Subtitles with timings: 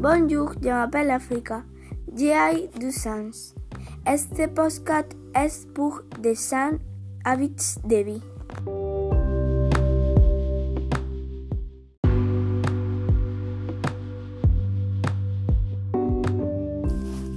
[0.00, 1.64] Bonjour, je m'appelle Africa.
[2.16, 3.30] J'ai 12 ans.
[4.06, 6.78] Este podcast es pour des sains
[7.24, 8.22] habits de vie.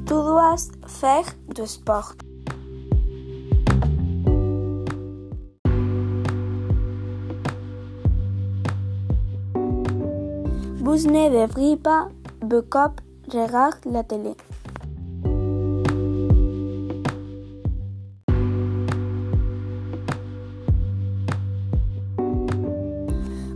[0.05, 0.55] Tu dois
[0.85, 1.25] faire
[1.55, 2.13] du sport.
[10.79, 12.09] Vous ne devriez pas
[12.41, 12.95] beaucoup
[13.27, 14.35] regarder la télé.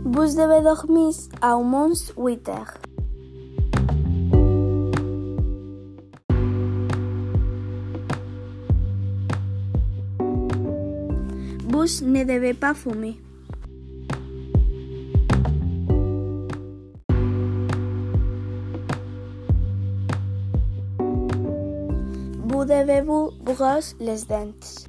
[0.04, 2.74] Vous devez dormir au moins 8 heures.
[11.68, 13.20] Vous ne devez pas fumer.
[22.56, 22.64] Vous
[23.42, 24.86] brosser les dents.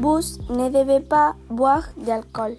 [0.00, 2.56] Vous ne devez pas boire d'alcool.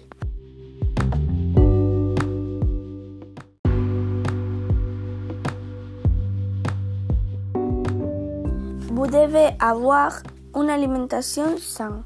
[8.92, 10.22] Vous devez avoir
[10.54, 12.04] une alimentation saine.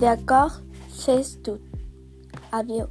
[0.00, 1.60] D'accord, c'est tout.
[2.50, 2.88] Adiós.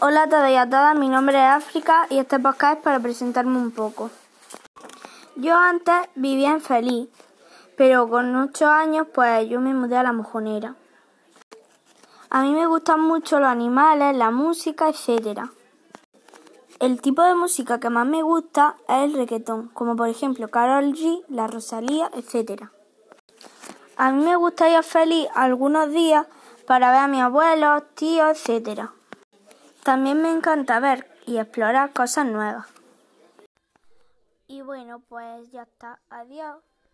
[0.00, 3.00] Hola a todos y a todas, mi nombre es África y este podcast es para
[3.00, 4.10] presentarme un poco.
[5.36, 7.08] Yo antes vivía en Feliz,
[7.76, 10.76] pero con 8 años pues yo me mudé a la mojonera.
[12.28, 15.40] A mí me gustan mucho los animales, la música, etc.
[16.80, 20.92] El tipo de música que más me gusta es el reggaetón, como por ejemplo Karol
[20.92, 22.64] G, La Rosalía, etc.
[23.96, 26.26] A mí me gusta ir Feliz algunos días
[26.66, 28.90] para ver a mis abuelos, tíos, etc.
[29.84, 32.66] También me encanta ver y explorar cosas nuevas.
[34.48, 36.00] Y bueno, pues ya está.
[36.10, 36.56] Adiós.